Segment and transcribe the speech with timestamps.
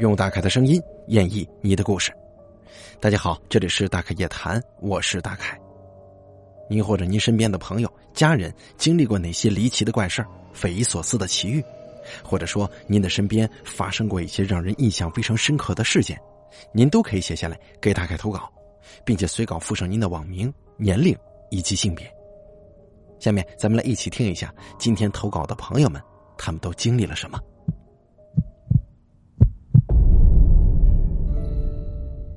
[0.00, 2.10] 用大凯的声音演绎你的故事。
[2.98, 5.58] 大家好，这里是大凯夜谈，我是大凯。
[6.70, 10.24] 您或者您身边的朋友、家人经历过哪些离奇的怪事
[10.54, 11.62] 匪夷所思的奇遇，
[12.24, 16.18] 或者说您的身边发生过一些让人印象非常深刻的事件，
[16.72, 18.50] 您都可以写下来给大凯投稿，
[19.04, 21.14] 并且随稿附上您的网名、年龄
[21.50, 22.10] 以及性别。
[23.18, 26.00] 下面咱们来一起听一下今天投稿的朋友们，
[26.38, 27.38] 他们都经历了什么。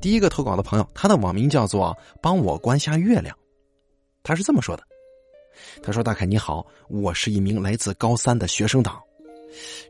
[0.03, 3.33] 第一个投稿的朋友，他的网名叫做“帮我关下月亮”，
[4.21, 4.83] 他是这么说的
[5.81, 9.01] ：“他说，大凯你好，我是一名来自高三的学生党。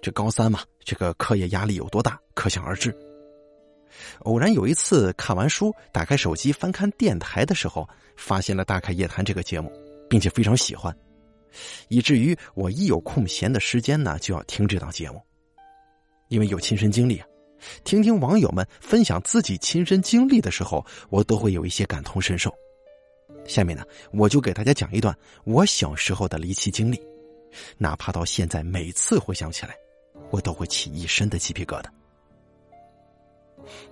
[0.04, 2.96] 这高三嘛，这个课业压力有多大，可想而知。
[4.20, 9.72] 偶然有一次看完书，打开手机翻看电台的时候，发现了《大凯夜谈》这个节目，
[10.08, 10.96] 并且非常喜欢，
[11.88, 15.20] 以至于我一有空闲的时间呢，就要听这档节目，
[16.28, 17.26] 因为有亲身经历啊。”
[17.84, 22.54] 听听网友们分享自己亲身经历的时候，我都会有一些感同身受。
[23.46, 27.02] 下面呢，我就给大家讲一段我小时候的离奇经历，
[27.78, 29.76] 哪怕到现在，每次回想起来，
[30.30, 31.86] 我都会起一身的鸡皮疙瘩。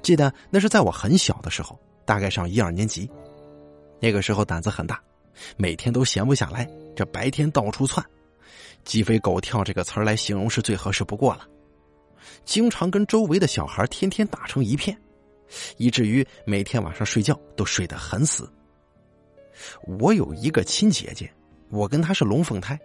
[0.01, 3.09] 记得那是在我很小的时候，大概上一二年级，
[3.99, 5.01] 那个时候胆子很大，
[5.57, 8.05] 每天都闲不下来，这白天到处窜，
[8.83, 11.47] 鸡飞狗跳这个词儿来形容是最合适不过了。
[12.45, 14.97] 经常跟周围的小孩天天打成一片，
[15.77, 18.51] 以至于每天晚上睡觉都睡得很死。
[19.99, 21.31] 我有一个亲姐姐，
[21.69, 22.79] 我跟她是龙凤胎，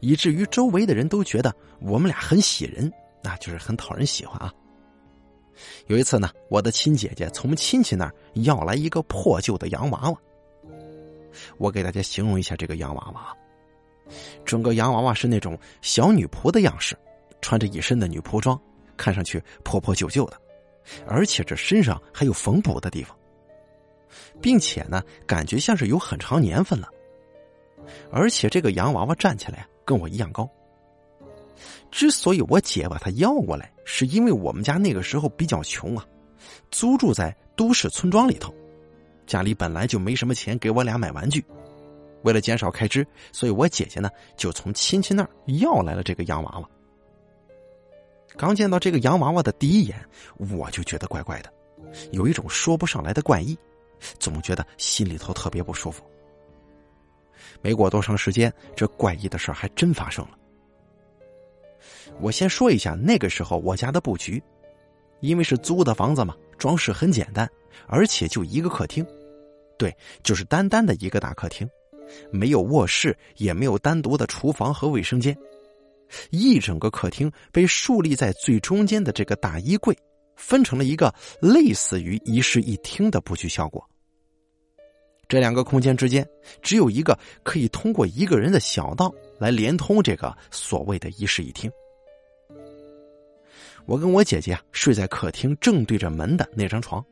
[0.00, 4.52] 以至于周围的人都觉得我们俩很喜人，那就是很讨人喜欢啊。
[5.88, 10.18] 有一次呢，我的亲姐姐从亲戚那儿要来一个破旧的洋娃娃，
[11.58, 13.36] 我给大家形容一下这个洋娃娃，
[14.44, 16.96] 整个洋娃娃是那种小女仆的样式，
[17.42, 18.58] 穿着一身的女仆装。
[19.00, 20.36] 看上去破破旧旧的，
[21.06, 23.16] 而且这身上还有缝补的地方，
[24.42, 26.86] 并且呢，感觉像是有很长年份了。
[28.12, 30.46] 而且这个洋娃娃站起来跟我一样高。
[31.90, 36.06] 之所以我姐把它要过来，是因为我们家那个时候比较穷啊，
[36.70, 38.54] 租住在都市村庄里头，
[39.26, 41.42] 家里本来就没什么钱给我俩买玩具。
[42.22, 46.68] 为了减少开支，所以我姐姐呢就从亲戚那儿要来了这个洋娃娃。
[48.36, 49.96] 刚见到这个洋娃娃的第一眼，
[50.36, 51.52] 我就觉得怪怪的，
[52.12, 53.56] 有一种说不上来的怪异，
[54.18, 56.02] 总觉得心里头特别不舒服。
[57.60, 60.38] 没过多长时间，这怪异的事还真发生了。
[62.20, 64.42] 我先说一下那个时候我家的布局，
[65.20, 67.48] 因为是租的房子嘛，装饰很简单，
[67.86, 69.06] 而且就一个客厅，
[69.76, 71.68] 对，就是单单的一个大客厅，
[72.30, 75.36] 没有卧室，也没有单独的厨房和卫生间。
[76.30, 79.96] 一整个客厅被竖立在最中间的这个大衣柜，
[80.36, 83.84] 分成了一个类似于一室一厅的布局效果。
[85.28, 86.28] 这两个空间之间
[86.60, 91.70] 只有一个可以通过一个人的小道来连通这个所谓的一室一厅。
[93.86, 97.04] 我跟我姐姐啊睡在客厅正对着门的那张床，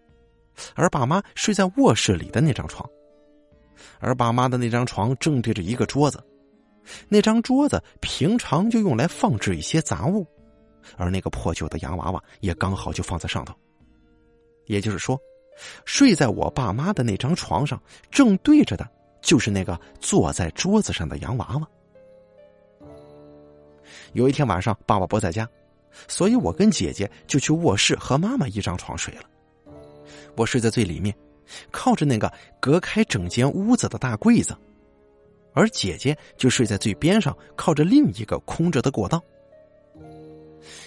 [0.74, 2.88] 而爸妈睡在卧室里的那张床，
[4.00, 6.20] 而爸妈的那张床正对着一个桌子。
[7.08, 10.26] 那张桌子平常就用来放置一些杂物，
[10.96, 13.54] 而那个破旧的洋娃娃也刚好就放在上头。
[14.66, 15.18] 也就是说，
[15.84, 18.88] 睡在我爸妈的那张床上，正对着的
[19.20, 21.68] 就是那个坐在桌子上的洋娃娃。
[24.12, 25.48] 有一天晚上，爸爸不在家，
[26.06, 29.22] 所以我跟姐姐就去卧室和妈妈一张床睡了。
[30.36, 31.14] 我睡在最里面，
[31.70, 34.56] 靠着那个隔开整间屋子的大柜子。
[35.54, 39.22] 而姐姐就睡在最边上，靠着另一个空着的过道。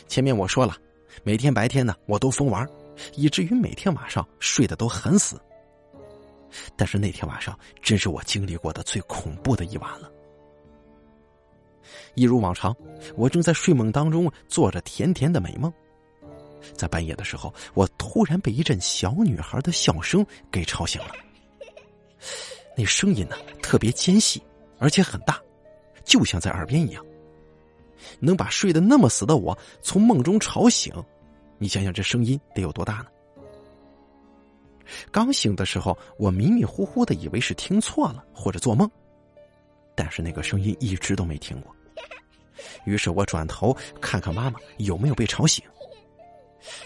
[0.07, 0.77] 前面我说了，
[1.23, 2.67] 每天白天呢，我都疯玩，
[3.15, 5.41] 以至于每天晚上睡得都很死。
[6.75, 10.11] 但是那天晚上，真是我经历过的最恐怖的一晚了。
[12.13, 12.75] 一如往常，
[13.15, 15.73] 我正在睡梦当中做着甜甜的美梦，
[16.75, 21.11] 在半夜的时候，我突然被一阵小女孩的笑声给吵醒了。
[22.77, 24.41] 那声音呢，特别尖细。
[24.81, 25.39] 而且很大，
[26.03, 27.05] 就像在耳边一样，
[28.19, 30.91] 能把睡得那么死的我从梦中吵醒，
[31.59, 33.05] 你想想这声音得有多大呢？
[35.11, 38.89] 刚醒的时候，我迷迷糊糊的以为是听错了或者做梦，
[39.95, 41.73] 但是那个声音一直都没听过。
[42.85, 45.63] 于是我转头看看妈妈有没有被吵醒，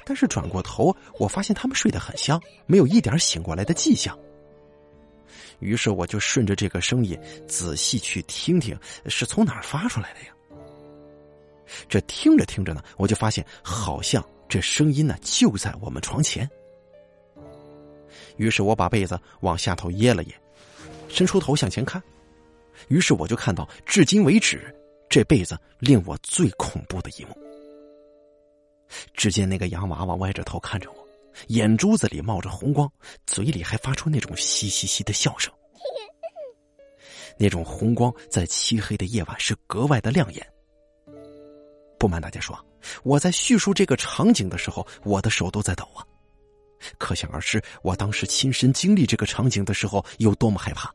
[0.04, 4.18] 但是转过头，我发现他们睡得很香，没有一点醒过来的迹象。
[5.60, 10.28] 于是我就顺着这个声音仔细去听听，是从哪儿发出来的呀？
[11.90, 16.50] 这听着听着呢，我就发现好像这声音呢就在我们床前。
[18.38, 20.34] 于是我把被子往下头掖了掖，
[21.08, 22.02] 伸出头向前看，
[22.90, 24.74] 于是我就看到至今为止
[25.10, 27.36] 这辈子令我最恐怖的一幕。
[29.14, 31.05] 只见那个洋娃娃歪着头看着我，
[31.48, 32.92] 眼珠子里冒着红光，
[33.26, 35.54] 嘴里还发出那种嘻嘻嘻的笑声。
[37.38, 40.48] 那种红光在漆黑的夜晚是格外的亮眼。
[42.00, 42.58] 不瞒大家说，
[43.04, 46.06] 我在叙述这个场景的时候，我的手都在抖啊。
[46.98, 50.94] 可想而知，我当时亲身经历这个场景的时候有多么害怕。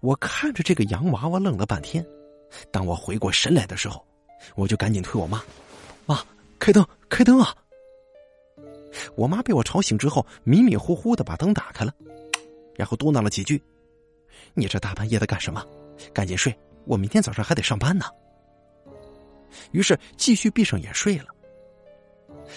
[0.00, 2.04] 我看着这个洋娃娃愣了半天，
[2.70, 4.04] 当我回过神来的时候，
[4.56, 5.42] 我就赶紧推我妈
[6.04, 6.22] ：“妈，
[6.58, 7.54] 开灯，开灯啊！”
[9.16, 11.92] 我妈被我吵醒之后，迷迷糊糊的把灯打开了，
[12.74, 13.62] 然后嘟囔了几句
[14.54, 15.64] ：“你这大半夜的干什么？
[16.12, 18.06] 赶紧睡，我明天早上还得上班呢。”
[19.72, 21.26] 于是继续闭上眼睡了。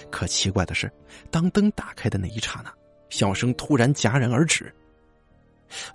[0.09, 0.91] 可奇怪的是，
[1.29, 2.73] 当灯打开的那一刹那，
[3.09, 4.73] 笑声突然戛然而止。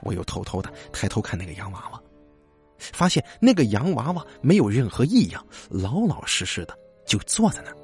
[0.00, 2.02] 我又偷偷的抬头看那个洋娃娃，
[2.78, 7.76] 发现那个洋娃娃没有任何异样，老老实实的就坐在那儿，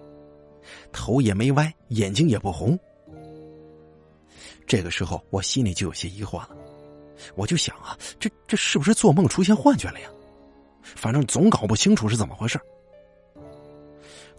[0.93, 2.79] 头也没歪，眼睛也不红。
[4.67, 6.50] 这个时候，我心里就有些疑惑了，
[7.35, 10.09] 我就想啊，这这是不是做梦出现幻觉了呀？
[10.83, 12.61] 反正总搞不清楚是怎么回事。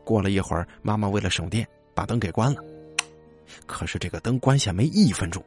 [0.03, 2.61] 过了一会儿，妈妈为了省电，把灯给关了。
[3.65, 5.44] 可是这个灯关下没一分钟，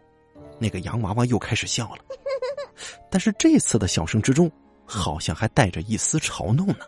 [0.58, 2.04] 那个洋娃娃又开始笑了。
[3.10, 4.50] 但是这次的笑声之中，
[4.84, 6.80] 好像还带着一丝嘲弄呢。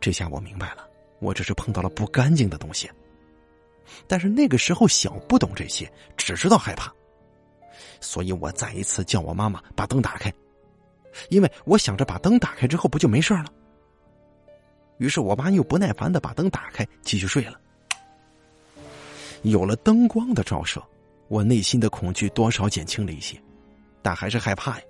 [0.00, 0.88] 这下我明白了，
[1.24, 2.88] 我这是碰到了不干净的东西。
[4.06, 6.92] 但是那个时候小，不懂这些，只知道害怕，
[8.00, 10.32] 所以我再一次叫我妈妈把灯打开，
[11.28, 13.46] 因为我想着把灯打开之后不就没事了。
[14.98, 17.60] 于是我妈又不耐烦的把灯打开，继续睡了。
[19.42, 20.82] 有了灯光的照射，
[21.28, 23.40] 我内心的恐惧多少减轻了一些，
[24.02, 24.84] 但还是害怕呀，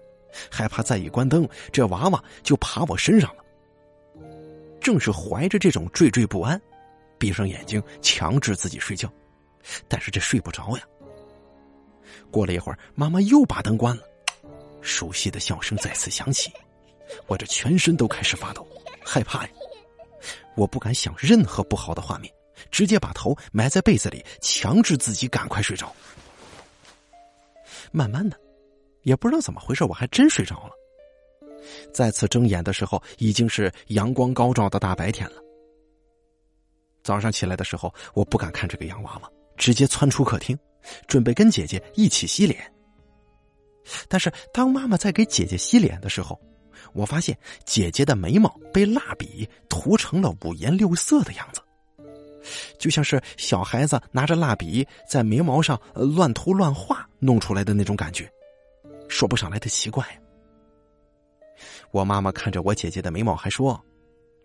[0.50, 3.43] 害怕再一关灯，这娃娃就爬我身上了。
[4.84, 6.60] 正是怀着这种惴惴不安，
[7.18, 9.10] 闭上眼睛强制自己睡觉，
[9.88, 10.84] 但是这睡不着呀。
[12.30, 14.02] 过了一会儿，妈妈又把灯关了，
[14.82, 16.52] 熟悉的笑声再次响起，
[17.26, 18.68] 我这全身都开始发抖，
[19.02, 19.50] 害怕呀。
[20.54, 22.30] 我不敢想任何不好的画面，
[22.70, 25.90] 直接把头埋在被子里，强制自己赶快睡着。
[27.90, 28.38] 慢慢的，
[29.00, 30.72] 也不知道怎么回事，我还真睡着了。
[31.92, 35.36] 再次睁眼的时候，已经是阳光高照的大白天了。
[37.02, 40.58] 早上起来的时候，我不敢看这个洋娃娃，直接窜出客厅，
[41.06, 42.72] 准备跟姐姐一起洗脸。
[44.08, 46.40] 但是当妈妈在给姐姐洗脸的时候，
[46.94, 51.60] 我发现姐姐的眉毛被蜡笔涂成了五颜六色的样子，
[52.78, 58.26] 就像是小孩子拿着蜡笔在眉毛上乱涂乱画弄出来的那种感觉，
[59.08, 60.06] 说不上来的奇怪。
[61.90, 63.80] 我妈妈看着我姐姐的眉毛，还说：“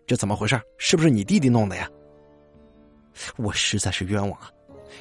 [0.06, 0.60] 这怎么回事？
[0.78, 1.88] 是不是你弟弟弄的呀？”
[3.36, 4.50] 我实在是冤枉啊！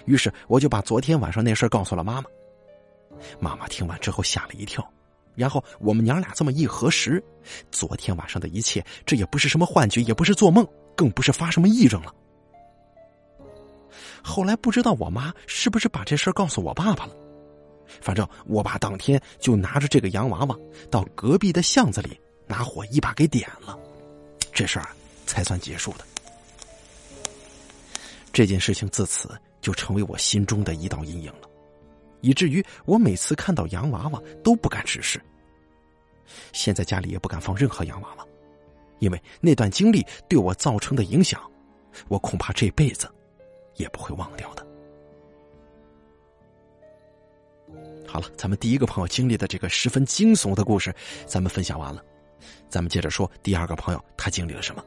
[0.06, 2.30] 于是我就把昨天晚上那事告诉了妈妈。
[3.40, 4.88] 妈妈听完之后吓了一跳。
[5.36, 7.24] 然后我们娘俩这么一核实，
[7.72, 10.68] 昨天晚上的一切，这也不是什么幻觉，也不是做梦，
[10.98, 12.14] 更不是发什么癔症了。
[14.22, 17.16] 后来不知道我妈是不是把这事告诉我爸爸了，
[18.02, 20.58] 反正我爸当天就拿着这个洋娃娃
[20.90, 23.78] 到隔壁的巷子里拿火一把给点了，
[24.54, 24.90] 这事儿
[25.26, 26.06] 才算结束的。
[28.32, 29.30] 这件事情自此
[29.60, 31.50] 就成为我心中的一道阴影了。
[32.22, 35.22] 以至于我每次看到洋娃娃都不敢直视。
[36.54, 38.26] 现在家里也不敢放任何洋娃娃，
[39.00, 41.42] 因为那段经历对我造成的影响，
[42.08, 43.10] 我恐怕这辈子
[43.76, 44.69] 也不会忘掉的。
[48.10, 50.92] 好了，咱们第一个朋友经历的这个十分惊悚的故事，
[51.28, 52.04] 咱们分享完了，
[52.68, 54.84] 咱们接着说第二个朋友他经历了什么。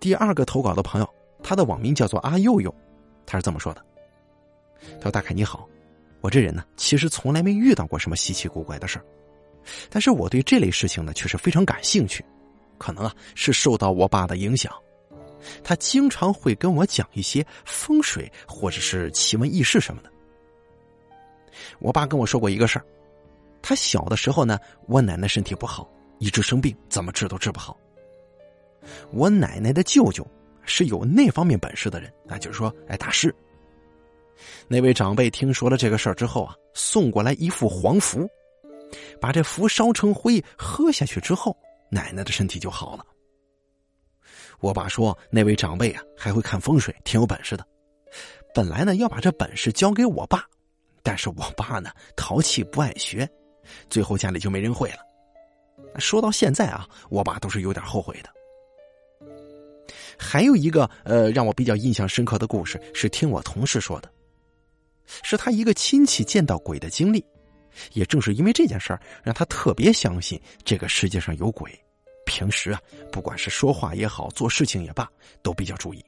[0.00, 1.08] 第二个投稿的朋友，
[1.42, 2.74] 他的网名叫做阿佑佑，
[3.26, 3.84] 他是这么说的。
[4.96, 5.68] 他说：“大凯你好，
[6.22, 9.04] 我这人呢，其实从来没遇到过什么稀奇古怪的事儿，
[9.90, 12.24] 但是我对这类事情呢，却是非常感兴趣。
[12.78, 14.72] 可能啊，是受到我爸的影响，
[15.62, 20.11] 他经常会跟我讲一些风水或者是奇闻异事什么的。
[21.78, 22.84] 我爸跟我说过一个事儿，
[23.60, 27.76] 他小的时候呢，我奶奶身体不好，一直生病，怎么治都治不好。
[29.12, 30.26] 我奶奶的舅舅
[30.64, 33.34] 是有那方面本事的人，那就是说，哎，大师。”
[34.66, 38.28] 那位长辈听说了这个事儿之后啊，送过来一副黄符，
[39.20, 41.56] 把这符烧成灰喝下去之后，
[41.90, 43.06] 奶奶的身体就好了。
[44.58, 47.64] 我爸说那位长辈啊还会看风水，挺有本事的。
[48.54, 50.44] 本来呢要把这本事交给我爸，
[51.02, 53.28] 但是我爸呢淘气不爱学，
[53.90, 54.98] 最后家里就没人会了。
[55.98, 58.30] 说到现在啊，我爸都是有点后悔的。
[60.18, 64.10] 还有一个呃让我比较印象深刻的故事，是听我同事说的，
[65.22, 67.24] 是他一个亲戚见到鬼的经历。
[67.94, 71.72] 也正是因为这件事儿，让他特别相信这个世界上有鬼。
[72.26, 72.80] 平时啊，
[73.10, 75.10] 不管是说话也好，做事情也罢，
[75.42, 76.04] 都比较注意。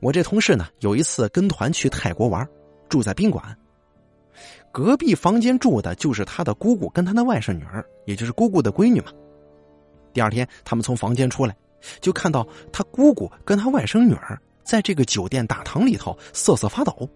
[0.00, 2.48] 我这同事呢，有一次跟团去泰国玩，
[2.94, 3.44] 住在宾馆，
[4.70, 9.10] 隔壁房间住的就是他的姑姑跟他的外甥女儿，也就是姑姑的闺女嘛。
[10.12, 11.56] 第二天，他们从房间出来，
[12.00, 17.10] 就看到他姑姑跟他外甥女儿在这个酒店大堂里头瑟瑟发抖。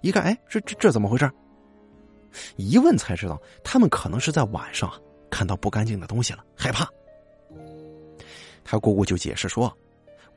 [0.00, 1.30] 一看，哎，这这这怎么回事？
[2.56, 4.90] 一问才知道，他们可能是在晚上
[5.30, 6.88] 看到不干净的东西了，害怕。
[8.64, 9.70] 他姑姑就解释说，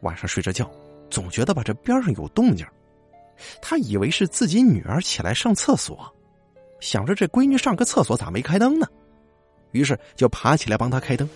[0.02, 0.70] 晚上睡着觉，
[1.10, 2.68] 总觉得吧这边上有动静，
[3.62, 6.14] 他以为是自己女儿起来上厕所，
[6.80, 8.88] 想着这闺女上个厕所咋没开灯呢？
[9.72, 11.30] 于是就爬起来帮她开灯。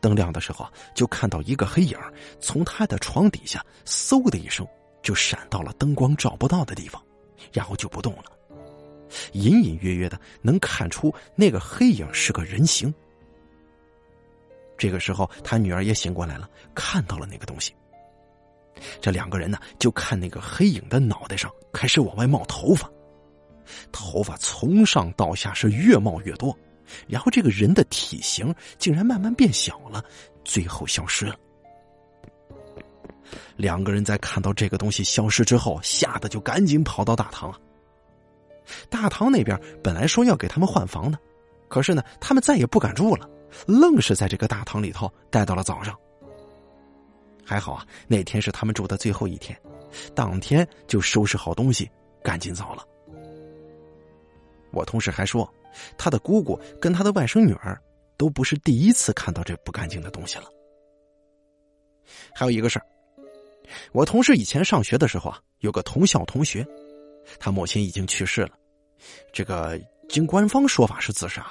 [0.00, 1.98] 灯亮的时候，就看到一个黑影
[2.40, 4.66] 从他的床底下嗖的一声。
[5.02, 7.04] 就闪到了灯光照不到的地方，
[7.52, 8.24] 然后就不动了。
[9.32, 12.90] 隐隐约约的能看出那个黑影是个人形。
[14.78, 17.74] 这个时候，他女儿也醒过来了，看到了那个东西。
[19.00, 22.90] 这两个人呢，就看那个黑影的脑袋上开始往外冒头发，
[23.92, 26.56] 头发从上到下是越冒越多，
[27.06, 30.04] 然后这个人的体型竟然慢慢变小了，
[30.44, 31.36] 最后消失了。
[33.56, 37.58] 两个人在看到这个东西消失之后，吓得就赶紧跑到大堂了。
[38.88, 41.18] 大堂那边本来说要给他们换房的，
[41.68, 43.28] 可是呢，他们再也不敢住了，
[43.66, 45.96] 愣是在这个大堂里头待到了早上。
[47.44, 49.58] 还好啊，那天是他们住的最后一天，
[50.14, 51.90] 当天就收拾好东西，
[52.22, 52.86] 赶紧走了。
[54.72, 55.48] 我同事还说，
[55.96, 57.80] 他的姑姑跟他的外甥女儿
[58.16, 60.44] 都不是第一次看到这不干净的东西了。
[62.34, 62.86] 还有一个事儿。
[63.92, 66.66] 我同事以前上学的时候啊，有个同校同学，
[67.38, 68.50] 他母亲已经去世了。
[69.32, 71.46] 这个经官方说法是自杀，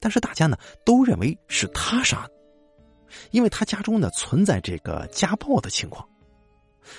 [0.00, 2.32] 但是大家呢都认为是他杀的，
[3.30, 6.06] 因为他家中呢存在这个家暴的情况。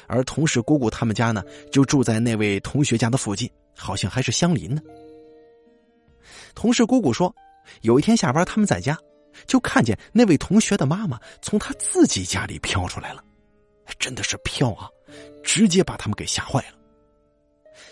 [0.07, 4.81] 而同事姑姑他们家呢就住在那位同学家的附近，好像还是相邻的。
[6.53, 7.33] 同事姑姑说，
[7.81, 8.97] 有一天下班他们在家，
[9.47, 13.23] 就看见那位同学的妈妈从他自己家里飘出来了。
[13.97, 14.87] 真的是飘啊，
[15.43, 16.77] 直接把他们给吓坏了。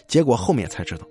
[0.08, 1.08] 结果后面才知道，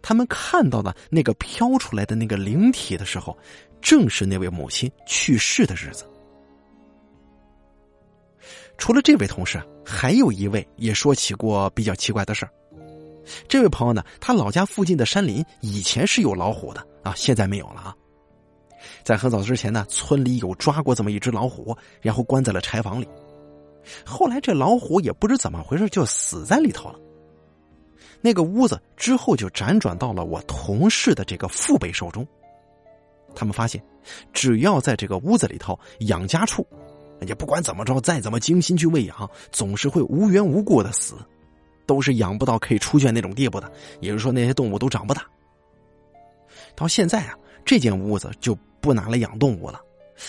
[0.00, 3.36] 他们看到的那个飘出来的那个灵体的时候，
[3.82, 6.04] 正是那位母亲去世的日子。
[8.78, 12.52] 除了这位同事，还有一位也说起过比较奇怪的事儿。
[13.46, 17.94] 这位朋友呢，他老家附近的山林以前是有老虎的啊，现在没有了啊。
[19.02, 23.06] 在很早之前呢，村里有抓过这么一只老虎，然后关在了柴房里。
[24.04, 26.98] 后来这老虎也不知怎么回事，就死在里头了。
[28.20, 32.26] 那个屋子之后就辗转到了我同事的这个父辈手中。
[33.34, 33.82] 他们发现，
[34.32, 36.66] 只要在这个屋子里头养家畜，
[37.26, 41.14] 也不管怎么着，再怎么精心去喂养，总是会无缘无故的死，
[41.86, 43.70] 都是养不到可以出圈那种地步的。
[44.00, 45.24] 也就是说，那些动物都长不大。
[46.74, 47.34] 到现在啊，
[47.64, 49.80] 这间屋子就不拿来养动物了。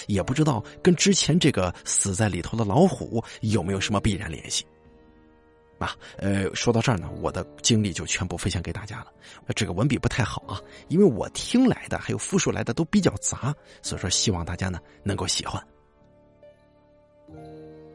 [0.05, 4.63] 也不知道跟之前这个死在里头的老虎有没有什么必然联系，
[5.79, 9.08] 啊，呃，说到这儿呢，我的经历就全部分享给大家了。
[9.55, 15.60] 这个文笔不太好啊，因为我听来的还有复述来的都比较杂，所以说希望大家呢能够喜欢。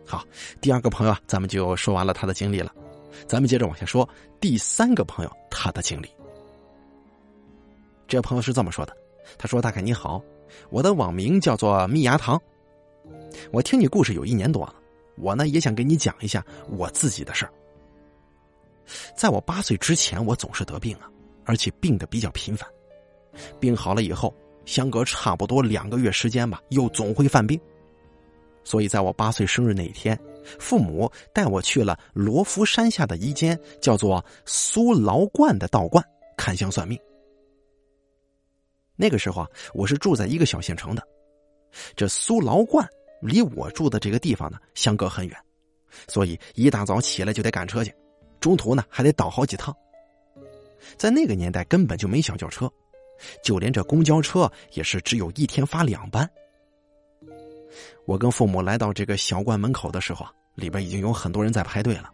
[0.06, 0.24] 好，
[0.60, 2.72] 第二个朋友啊，咱们就说完了他的经历了，
[3.26, 4.08] 咱们接着往下说
[4.40, 6.08] 第三个朋友他的经历。
[8.06, 8.96] 这朋友是这么说的，
[9.38, 10.22] 他说：“大概你好。”
[10.70, 12.40] 我的网名叫做蜜芽糖，
[13.50, 14.74] 我听你故事有一年多了，
[15.16, 17.52] 我呢也想给你讲一下我自己的事儿。
[19.16, 21.10] 在我八岁之前，我总是得病啊，
[21.44, 22.68] 而且病的比较频繁。
[23.58, 24.32] 病好了以后，
[24.64, 27.58] 相隔差不多两个月时间吧，又总会犯病。
[28.64, 30.18] 所以在我八岁生日那一天，
[30.58, 36.04] 父母带我去了罗浮山下的一间叫做苏劳观的道观
[36.36, 36.98] 看相算命。
[38.96, 41.02] 那个时候啊，我是住在一个小县城的，
[41.94, 42.88] 这苏劳观
[43.20, 45.36] 离我住的这个地方呢相隔很远，
[46.08, 47.92] 所以一大早起来就得赶车去，
[48.40, 49.74] 中途呢还得倒好几趟。
[50.96, 52.70] 在那个年代根本就没小轿车，
[53.42, 56.30] 就连这公交车也是只有一天发两班。
[58.06, 62.10] 我跟父母来到这个小观门口的时候啊，里边已经有很多人在排队了。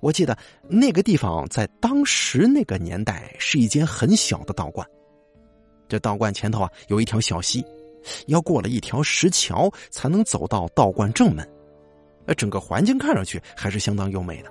[0.00, 0.36] 我记得
[0.68, 4.86] 那个地方在当时那个年代是一间很小的道观，
[5.88, 7.64] 这道观前头啊有一条小溪，
[8.26, 11.48] 要过了一条石桥才能走到道观正门。
[12.26, 14.50] 呃，整个环境看上去还是相当优美的。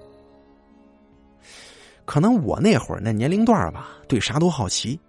[2.06, 5.00] 可能我那会儿那年龄段吧，对啥都好奇，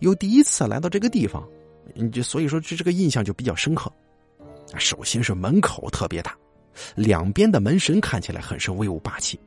[0.00, 1.42] 又第一次来到这个地方，
[1.94, 3.90] 你就所以说这这个印象就比较深刻。
[4.78, 6.36] 首先是门口特别大，
[6.94, 9.38] 两边的门神看起来很是威武霸气。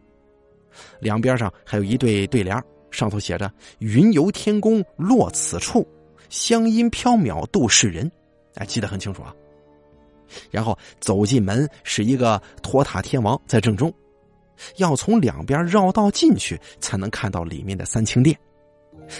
[0.99, 2.55] 两边上还有一对对联，
[2.89, 5.85] 上头写着“云游天宫落此处，
[6.29, 8.09] 香音飘渺度世人”，
[8.55, 9.35] 哎，记得很清楚啊。
[10.51, 13.93] 然后走进门是一个托塔天王在正中，
[14.77, 18.39] 要从两边绕道进去才能看到里面的三清殿。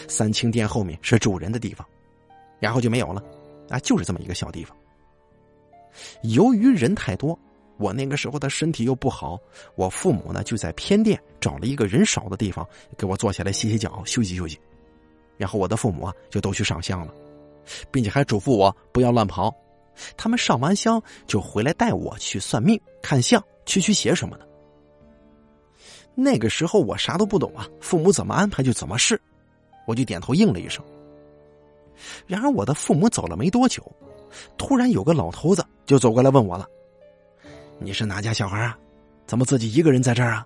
[0.07, 1.85] 三清殿后面是主人的地方，
[2.59, 3.23] 然后就没有了，
[3.69, 4.75] 啊，就是这么一个小地方。
[6.23, 7.37] 由于人太多，
[7.77, 9.39] 我那个时候的身体又不好，
[9.75, 14.59] 我父母呢就在偏殿找了一个人少的地方给我坐下来洗洗脚、休息休息。
[15.37, 17.13] 然后我的父母啊就都去上香了，
[17.91, 19.53] 并且还嘱咐我不要乱跑。
[20.15, 24.47] 他们上完香就回来带我去算命、看相、驱驱邪什么的。
[26.15, 29.19] 那个时候我啥都不懂啊，父母怎么安排就怎么试，
[29.87, 30.83] 我就点头应了一声。
[32.27, 33.83] 然而我的父母走了没多久。
[34.57, 36.67] 突然有个老头子就走过来问我了
[37.79, 38.77] ：“你是哪家小孩啊？
[39.25, 40.45] 怎么自己一个人在这儿啊？”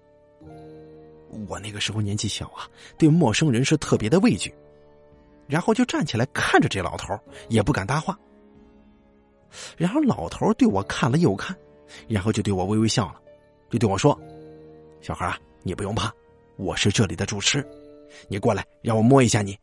[1.49, 4.53] 我那个时候年纪小啊，对陌生人是特别的畏惧，
[5.47, 7.13] 然后就站起来看着这老头，
[7.49, 8.17] 也不敢搭话。
[9.75, 11.53] 然后老头对我看了又看，
[12.07, 13.19] 然后就对我微微笑了，
[13.69, 14.17] 就对我说
[15.01, 16.09] ：“小孩啊，你不用怕，
[16.55, 17.67] 我是这里的主持，
[18.29, 19.57] 你过来让我摸一下你。”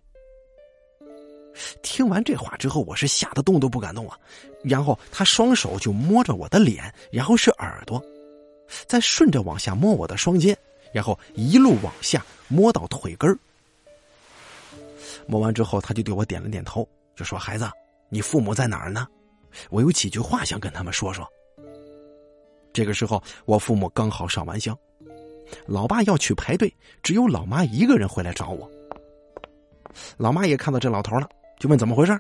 [1.83, 4.19] 听完这话之后，我是吓得动都不敢动啊。
[4.63, 8.03] 然后他双手就摸着我的脸，然后是耳朵，
[8.87, 10.57] 再顺着往下摸我的双肩，
[10.93, 13.39] 然后一路往下摸到腿根
[15.27, 17.71] 摸完之后，他就对我点了点头，就说：“孩子，
[18.09, 19.07] 你父母在哪儿呢？
[19.71, 21.27] 我有几句话想跟他们说说。”
[22.73, 24.77] 这个时候，我父母刚好上完香，
[25.67, 28.71] 老爸要去排队，只有老妈一个人回来找我。
[30.17, 31.29] 老妈也看到这老头了。
[31.61, 32.19] 就问怎么回事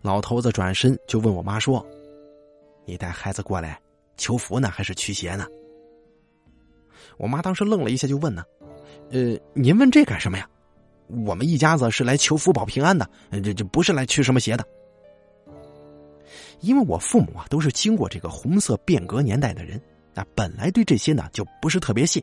[0.00, 1.84] 老头子转身就问我妈说
[2.86, 3.78] ：“你带孩子过来
[4.16, 5.44] 求福呢，还是驱邪呢？”
[7.18, 8.44] 我妈当时愣了一下，就问呢
[9.10, 10.48] ：“呃，您问这干什么呀？
[11.08, 13.10] 我们一家子是来求福保平安的，
[13.42, 14.64] 这这不是来驱什么邪的。
[16.60, 19.82] 因为我父母啊都是经过这个红色变革年代的人，
[20.14, 22.22] 啊，本来对这些呢就不是特别信。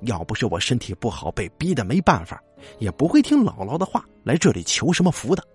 [0.00, 2.42] 要不是我身体不好，被逼的没办法。”
[2.80, 5.46] 也不会听姥姥的话来这里求什么福的，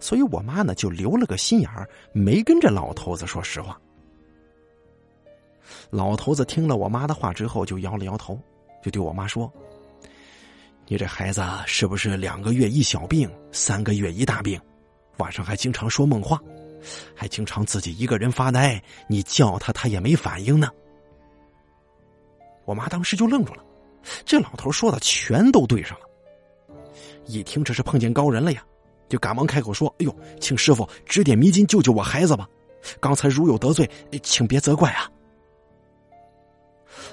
[0.00, 3.78] 所以我妈呢就留了个心眼儿，没跟这老头子说实话。
[5.90, 8.40] 老头子听了我妈的话之后，就摇了摇头，
[8.82, 9.52] 就对我妈说
[10.88, 14.58] ：“你这孩子是不是两个月一小病，三个月一大病？
[15.18, 16.40] 晚上还经常说梦话，
[17.14, 20.70] 还经常自己一个人发呆，你叫他他也没反应呢？”
[22.64, 23.64] 我妈当时就愣住了。
[24.24, 26.06] 这老头说的全都对上了，
[27.26, 28.62] 一听这是碰见高人了呀，
[29.08, 32.46] 就赶忙开口说：“哎呦，请师傅指点迷津，救救我孩子吧！
[33.00, 33.88] 刚才如有得罪，
[34.22, 35.10] 请别责怪啊。”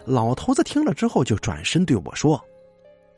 [0.03, 2.43] 老头子听了之后，就转身对我说：“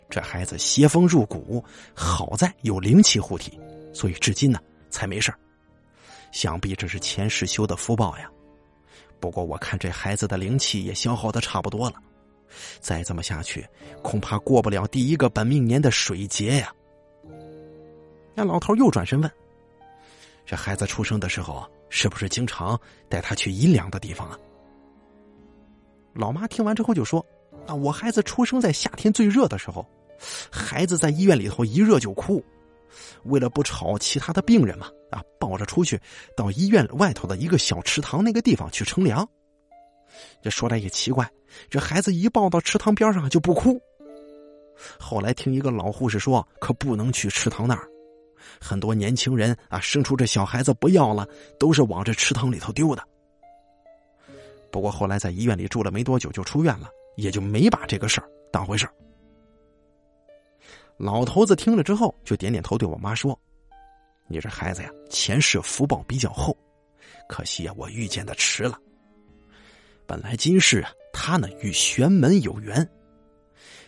[0.07, 1.63] 这孩子邪风入骨，
[1.95, 3.59] 好在有灵气护体，
[3.91, 4.59] 所以至今呢
[4.91, 5.33] 才没事
[6.31, 8.29] 想必这是前世修的福报呀。
[9.19, 11.95] 不过我看这孩子的灵气也消耗的差不多了。”
[12.79, 13.65] 再这么下去，
[14.01, 16.73] 恐怕过不了第一个本命年的水劫呀！
[18.35, 19.31] 那老头又转身问
[20.45, 24.37] ：“这孩子出生的时候，是不是经常带他去阴凉的地方啊？”
[26.13, 27.25] 老妈听完之后就说
[27.67, 29.85] ：“啊，我孩子出生在夏天最热的时候，
[30.51, 32.43] 孩子在医院里头一热就哭，
[33.25, 35.99] 为了不吵其他的病人嘛，啊，抱着出去
[36.35, 39.27] 到医院外头的一个小池塘那个地方去乘凉。”
[40.41, 41.29] 这说来也奇怪，
[41.69, 43.79] 这孩子一抱到池塘边上就不哭。
[44.99, 47.87] 后来听一个老护士说，可不能去池塘那儿，
[48.59, 51.27] 很多年轻人啊生出这小孩子不要了，
[51.59, 53.03] 都是往这池塘里头丢的。
[54.71, 58.93] 不过后来在医院里住了没多久就出院了，也就没把这个事儿当回事儿
[60.97, 63.39] 老头子听了之后就点点头，对我妈说
[64.27, 66.57] ：“你这孩子呀，前世福报比较厚，
[67.27, 68.79] 可惜呀，我遇见的迟了。”
[70.05, 72.87] 本来今世啊，他呢与玄门有缘，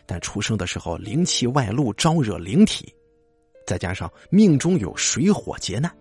[0.06, 2.94] 但出生的时候灵气外露，招惹灵体，
[3.66, 5.94] 再加上命中有水火劫难，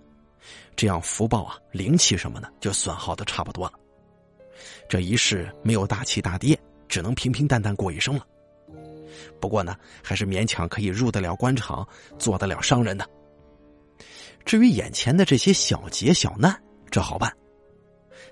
[0.76, 3.72] 这样福报啊、灵气什么的就损耗的差不多了。
[4.88, 8.26] 这一世没有大起大跌，只能平平淡淡过一生了。
[9.40, 11.86] 不过呢，还是勉强可以入得了官场，
[12.18, 13.08] 做得了商人的。
[14.44, 16.54] 至于眼前的这些小劫小难，
[16.90, 17.34] 这好办。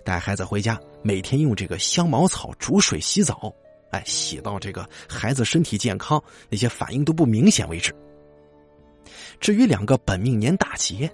[0.04, 3.52] 带孩子回家，每天用这个香茅草煮水洗澡，
[3.90, 7.94] 哎，洗到这个孩子身体健康，那些反应都不明显为止。
[9.40, 11.10] 至于两个本命年大劫，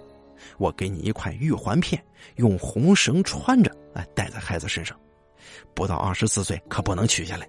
[0.57, 2.03] 我给你一块玉环片，
[2.35, 4.97] 用红绳穿着，哎，戴在孩子身上，
[5.73, 7.47] 不到二十四岁可不能取下来。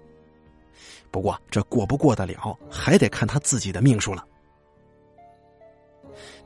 [1.11, 4.25] 不过这过不过得了，还得看他自己的命数了。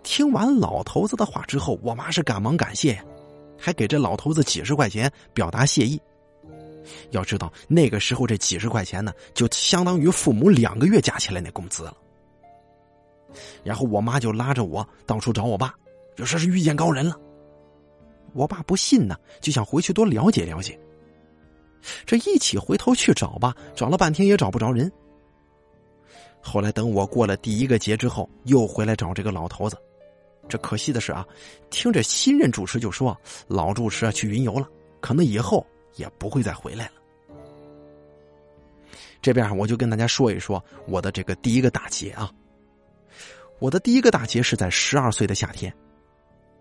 [0.04, 3.04] 听完老头子的话之后，我妈是赶忙感谢呀，
[3.58, 6.00] 还给这老头子几十块钱表达谢意。
[7.10, 11.96] 要知道那个时候这几十块钱呢，就相当于父母两个月加起来那工资了。
[13.64, 15.74] 然后我妈就拉着我到处找我爸，
[16.16, 17.20] 就说是遇见高人了。
[18.34, 20.80] 我爸不信呢，就想回去多了解了解。
[22.06, 24.92] 这一起回头去找吧，找了半天也找不着人。
[26.42, 29.76] 后来等我过了第一个节之后，又回来找这个老头子。
[30.48, 31.26] 这可惜的是啊，
[31.70, 34.70] 听着新任主持就说，老主持啊去云游了，
[35.02, 36.92] 可能以后也不会再回来了。
[39.22, 42.32] 这边我就跟大家说一说我的这个第一个大劫啊。
[43.58, 45.74] 我的第一个大劫是在十二岁的夏天，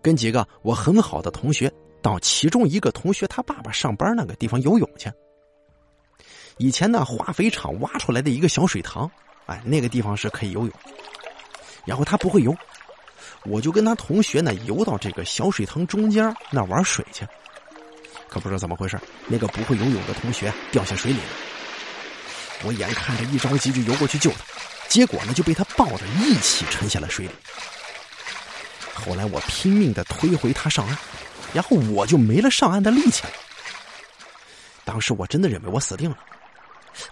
[0.01, 1.71] 跟几个我很好的同学
[2.01, 5.11] 到其中一个同学他爸爸上班那个地方游泳去。
[6.57, 9.11] 以前呢，化肥厂挖出来的一个小水塘，
[9.45, 10.71] 哎，那个地方是可以游泳。
[11.85, 12.55] 然后他不会游，
[13.45, 17.25] 我就跟他同学呢游到这个小水塘中间那玩水去。
[18.27, 21.25] 可不知道怎么回事，那个不会游泳的同学掉下水里了。
[22.63, 24.37] 我眼看着一着急就游过去救他。
[24.87, 27.31] 结果呢，就被他抱着一起沉下了水里。
[28.93, 30.97] 后来我拼命的推回他上岸，
[31.53, 33.29] 然后我就没了上岸的力气了。
[34.83, 36.17] 当时我真的认为我死定了，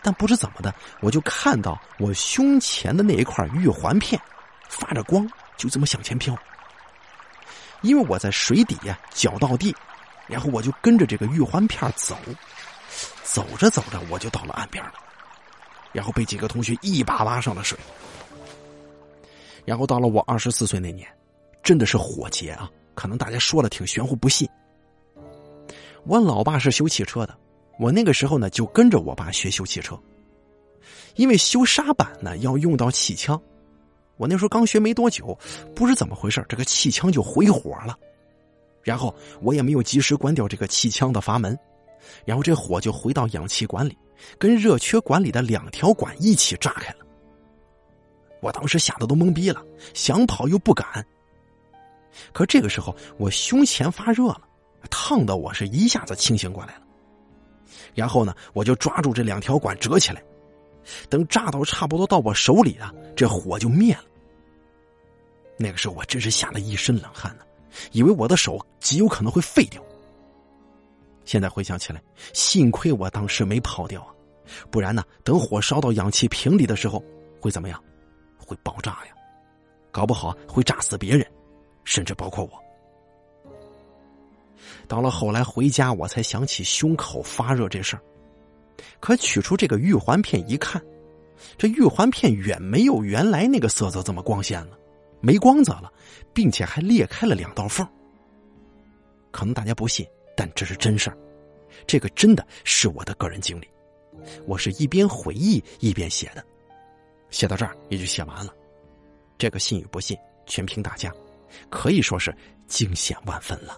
[0.01, 4.21] 但不知怎么的，我就看到我胸前的那一块玉环片
[4.69, 6.37] 发着光，就这么向前飘。
[7.81, 9.75] 因为我在水底呀，脚到地，
[10.27, 12.17] 然后我就跟着这个玉环片走，
[13.23, 14.93] 走着走着，我就到了岸边了。
[15.91, 17.77] 然后被几个同学一把拉上了水，
[19.63, 21.07] 然后到了我二十四岁那年，
[21.61, 22.67] 真的是火劫啊！
[22.95, 24.49] 可能大家说了挺玄乎，不信。
[26.05, 27.37] 我老爸是修汽车的，
[27.79, 29.95] 我那个时候呢就跟着我爸学修汽车，
[31.15, 33.39] 因为修沙板呢要用到气枪，
[34.17, 35.37] 我那时候刚学没多久，
[35.75, 37.97] 不知怎么回事，这个气枪就回火了，
[38.81, 41.57] 然后我也没有及时关掉这个气枪的阀门，
[42.25, 43.97] 然后这火就回到氧气管里。
[44.37, 46.99] 跟热缺管里的两条管一起炸开了，
[48.39, 49.61] 我当时吓得都懵逼了，
[49.93, 51.05] 想跑又不敢。
[52.31, 54.41] 可这个时候，我胸前发热了，
[54.89, 56.83] 烫的我是一下子清醒过来了。
[57.93, 60.23] 然后呢，我就抓住这两条管折起来，
[61.09, 64.03] 等炸到差不多到我手里啊，这火就灭了。
[65.57, 67.43] 那个时候我真是吓得一身冷汗呢，
[67.91, 69.81] 以为我的手极有可能会废掉。
[71.25, 72.01] 现在回想起来，
[72.33, 74.09] 幸亏我当时没跑掉啊，
[74.69, 77.01] 不然呢，等火烧到氧气瓶里的时候，
[77.39, 77.81] 会怎么样？
[78.37, 79.13] 会爆炸呀，
[79.89, 81.25] 搞不好会炸死别人，
[81.85, 82.51] 甚至包括我。
[84.85, 88.03] 到了后来回家，我才想起胸口发热这事儿，
[89.03, 90.81] 可取出这个玉环片一看，
[91.57, 94.79] 这玉环片远没有原来那个色泽这么光鲜了，
[95.19, 95.91] 没光泽了，
[96.33, 97.85] 并且还裂开了两道缝。
[99.29, 100.07] 可能大家不信。
[100.37, 101.17] 但这是真事儿，
[101.85, 103.67] 这个真的是我的个人经历，
[104.47, 106.41] 我是一边回忆一边写的，
[107.29, 108.55] 写到这儿也就写完了。
[109.37, 111.13] 这个信与不信，全凭大家，
[111.69, 112.33] 可以说是
[112.67, 113.77] 惊险万分了。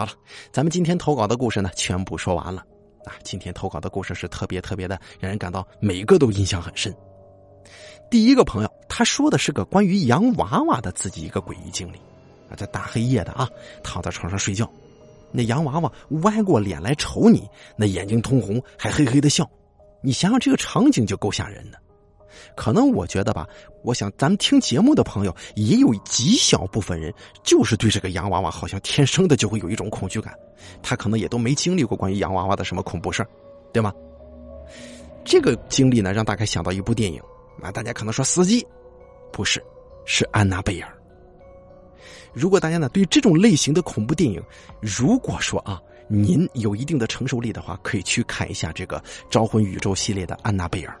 [0.00, 0.12] 好了，
[0.50, 2.64] 咱们今天投稿的故事呢，全部说完了
[3.04, 3.12] 啊。
[3.22, 6.90] 今天投稿的故事是特别特别的，让人感到每个都印象很深。
[8.10, 11.98] 第一个朋友，他说的是个关于洋娃娃的自己一个诡异经历。
[12.48, 13.46] 啊在大黑夜的啊，
[13.82, 14.66] 躺在床上睡觉，
[15.30, 19.46] 那洋娃娃歪过脸来瞅你，那眼睛通红，还嘿嘿的笑，
[20.02, 21.78] 你想想这个场景就够吓人的。
[22.54, 23.48] 可能我觉得吧，
[23.82, 27.12] 我想咱们听节目的朋友也有极小部分人，
[27.42, 30.34] 就是对这个洋娃娃好像天生的就会有一种恐惧感，
[30.82, 33.26] 他可能也都没经历过关于洋娃娃的什么恐怖事
[33.72, 33.92] 对吗？
[35.24, 37.20] 这个经历呢，让大家想到一部电影
[37.62, 38.62] 啊，大家可能说《司机》，
[39.32, 39.62] 不是，
[40.04, 40.92] 是安娜贝尔。
[42.32, 44.42] 如果大家呢对这种类型的恐怖电影，
[44.80, 50.92] 如果说啊您有一定的承受力的话，可以去看一下这个《招魂宇宙》系列的《安娜贝尔》，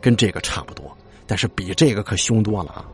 [0.00, 2.88] 跟这个差不多，但是比这个可凶多了啊！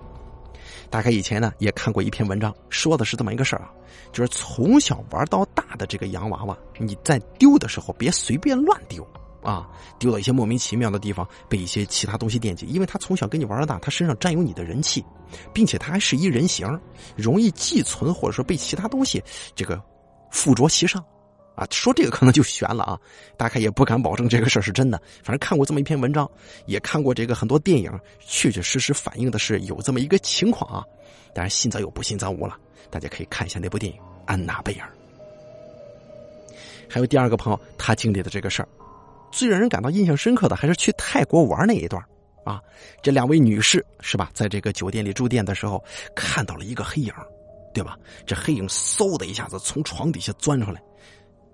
[0.88, 3.72] 大概以前呢也看过一篇文章，说的是这么一个事儿啊，
[4.12, 9.07] 就是从小玩到大的这个洋娃娃，你在丢的时候别随便乱丢
[9.42, 9.68] 啊，
[9.99, 15.05] 丢到一些莫名其妙的地方，被一些其他东西惦记，因为他从小跟你玩到大，他身上占有你的人气，
[15.53, 16.68] 并且他还是一人形，
[17.16, 19.22] 容易寄存或者说被其他东西
[19.55, 19.83] 这个
[20.31, 21.05] 附着其上。
[21.57, 23.01] 啊，说这个可能就悬了啊！
[23.37, 25.01] 大概也不敢保证这个事儿是真的。
[25.25, 26.31] 反正看过这么一篇文章，
[26.66, 27.90] 也看过这个很多电影，
[28.21, 30.85] 确确实实反映的是有这么一个情况啊。
[31.35, 32.57] 当然，信则有，不信则无了。
[32.90, 34.87] 大家可以看一下那部电影《安娜贝尔》。
[36.88, 38.69] 还有第二个朋友，他经历的这个事儿，
[39.33, 42.03] 最让人感到印象深刻的还是去泰国玩那一段
[42.45, 42.61] 啊。
[43.03, 45.83] 这两位女士是吧，在这个酒店里住店的时候，
[46.14, 47.12] 看到了一个黑影，
[47.73, 47.99] 对吧？
[48.27, 50.83] 这黑影嗖的一下子从床底下钻出来。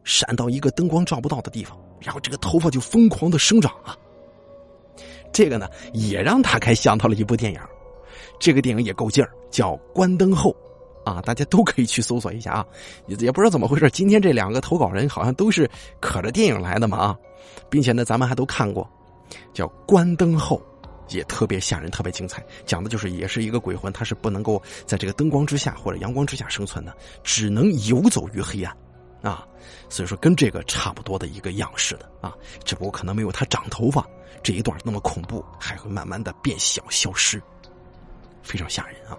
[0.04, 3.96] 闪到一个灯光照不到的地方，然后这个头发就疯狂的生长啊！
[5.32, 7.60] 这个呢，也让他开想到了一部电影，
[8.38, 10.54] 这个电影也够劲儿，叫《关灯后》
[11.10, 12.66] 啊，大家都可以去搜索一下啊。
[13.06, 15.68] 也不知道怎么回事，今天这两个投稿人好像都是
[16.00, 17.18] 可着电影来的嘛啊，
[17.70, 18.88] 并且呢，咱们还都看过，
[19.54, 20.60] 叫《关灯后》，
[21.16, 28.76] 也特别吓人，特别精彩，讲的就是也是一个鬼魂，他是不能够在这个灯光之下或者阳光之下生存的，只能游走于黑暗。
[29.22, 29.46] 啊，
[29.88, 34.04] 所以说跟这个差不多的一个样式的啊，只不过可能没有他长头发
[34.42, 37.40] 这一段那么恐怖，还会慢慢的变小消失，
[38.42, 39.16] 非常吓人啊。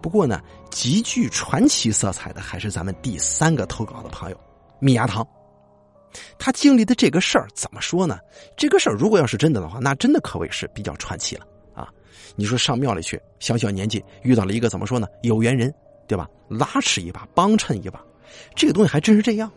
[0.00, 4.40] 不过呢，极具传奇色彩的还是咱们第三个投稿的朋友
[4.78, 5.26] 蜜牙糖，
[6.38, 8.18] 他经历的这个事儿怎么说呢？
[8.56, 11.88] 这个事儿如果要是真的的话，那真的可谓是比较传奇了啊。
[12.36, 15.06] 你说上庙里去，小小年纪遇到了一个怎么说呢？
[15.22, 15.74] 有缘人，
[16.06, 16.26] 对吧？
[16.48, 18.02] 拉扯一把，帮衬一把。
[18.54, 19.50] 这个东西还真是这样，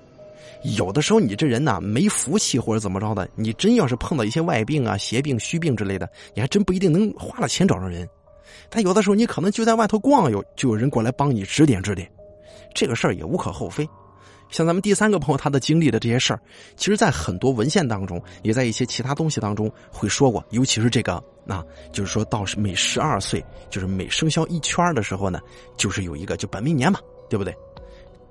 [0.77, 8.07] 有的时候你这人呐没福气或者怎么着的，你真要是碰到一些外病啊、邪病、虚病之类的，你还真不一定能花了钱找着人。
[8.69, 12.10] 但有的时候你可能就在外头逛悠，就有人过来帮你指点指点，
[12.73, 13.88] 这个事儿也无可厚非。
[14.49, 16.39] 像咱们第三个朋友他的经历的这些事儿，
[16.75, 21.13] 其实在很多文献当中，也在一些其他东西当中会说过，尤其是这个
[21.47, 25.39] 啊，就是说到每十二岁，就是每生肖一圈的时候呢，
[25.77, 27.55] 就是有一个就本命年嘛，对不对？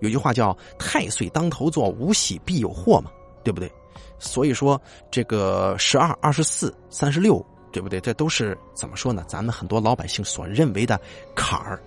[0.01, 3.11] 有句话叫“太岁当头坐，无喜必有祸”嘛，
[3.45, 3.71] 对不对？
[4.19, 8.01] 所以说这个十二、二十四、三十六，对不对？
[8.01, 9.25] 这都是怎么说呢？
[9.27, 11.01] 咱们很多老百姓所认为的
[11.35, 11.81] 坎儿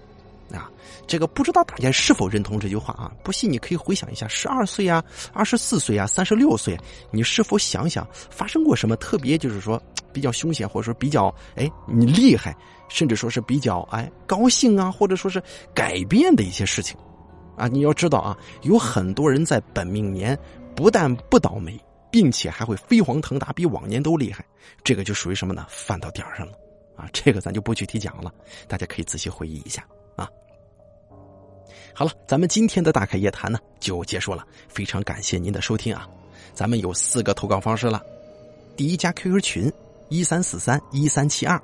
[0.51, 0.69] 啊。
[1.05, 3.11] 这个不知道大家是否认同这句话啊？
[3.23, 6.79] 不信你可以回想一下：十二岁啊，二十四岁啊，三十六岁，
[7.11, 9.81] 你是否想想发生过什么特别，就是说
[10.13, 12.55] 比较凶险，或者说比较哎你厉害，
[12.87, 16.97] 甚至说是比较哎高兴啊，或者说是改变的一些事情？
[17.55, 20.37] 啊，你要知道啊，有很多人在本命年
[20.75, 21.79] 不但不倒霉，
[22.11, 24.45] 并且还会飞黄腾达，比往年都厉害。
[24.83, 25.65] 这个就属于什么呢？
[25.69, 26.53] 犯到点上了
[26.95, 27.07] 啊！
[27.13, 28.33] 这个咱就不具体讲了，
[28.67, 29.85] 大家可以仔细回忆一下
[30.15, 30.29] 啊。
[31.93, 36.07] 好了，咱们今天的大开夜谈呢就结束了，非常感谢您的收听啊！
[36.53, 38.01] 咱们有四个投稿方式了：
[38.75, 39.71] 第一，加 QQ 群
[40.09, 41.61] 一三四三一三七二，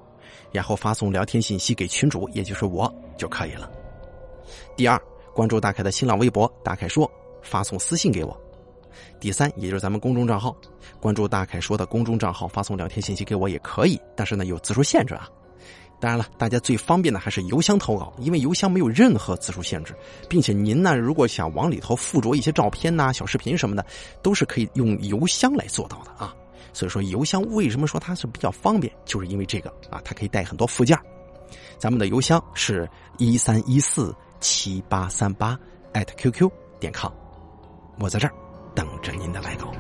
[0.52, 3.68] 然后发送聊天信息给群主，也就是我就可以了；
[4.76, 5.02] 第二。
[5.34, 7.10] 关注大凯的新浪微博“大凯说”，
[7.42, 8.40] 发送私信给我。
[9.20, 10.56] 第三，也就是咱们公众账号，
[11.00, 15.30] 关注大凯说的公众账号，发送聊天信息给我也可以，但是呢有字数限制啊。
[16.02, 19.94] 当然了，大家最方便的还是邮箱投稿，因为邮箱没有任何字数限制，
[20.30, 23.86] 并且您呢如果想往里头附着一些照片呐、小视频什么的，
[24.22, 26.34] 都是可以用邮箱来做到的啊。
[26.72, 30.98] 所以说邮箱为什么说它是比较方便，就是因为这个啊，它可以带很多附件。
[31.78, 34.14] 咱们的邮箱是一三一四。
[34.40, 35.58] 七八三八
[35.94, 37.12] 艾特 qq 点 com，
[38.00, 38.34] 我在这儿
[38.76, 39.72] 等着您的来到。